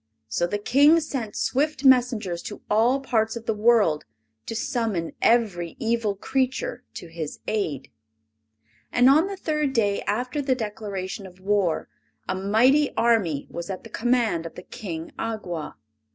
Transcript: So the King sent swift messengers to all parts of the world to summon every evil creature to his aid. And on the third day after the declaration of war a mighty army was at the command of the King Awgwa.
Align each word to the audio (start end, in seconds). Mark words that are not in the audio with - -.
So 0.27 0.47
the 0.47 0.57
King 0.57 0.99
sent 0.99 1.35
swift 1.35 1.85
messengers 1.85 2.41
to 2.49 2.63
all 2.71 3.01
parts 3.01 3.35
of 3.35 3.45
the 3.45 3.53
world 3.53 4.03
to 4.47 4.55
summon 4.55 5.11
every 5.21 5.75
evil 5.77 6.15
creature 6.15 6.83
to 6.95 7.05
his 7.09 7.37
aid. 7.47 7.91
And 8.91 9.07
on 9.07 9.27
the 9.27 9.37
third 9.37 9.73
day 9.73 10.01
after 10.07 10.41
the 10.41 10.55
declaration 10.55 11.27
of 11.27 11.39
war 11.39 11.87
a 12.27 12.33
mighty 12.33 12.91
army 12.97 13.45
was 13.51 13.69
at 13.69 13.83
the 13.83 13.91
command 13.91 14.47
of 14.47 14.55
the 14.55 14.63
King 14.63 15.11
Awgwa. 15.19 15.75